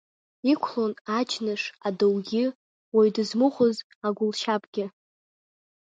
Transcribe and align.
Иқәлон 0.51 0.93
аџьныш, 1.17 1.63
адаугьы, 1.87 2.45
уаҩ 2.95 3.09
дызмыхәоз 3.15 3.77
агәылшьапгьы. 4.07 4.85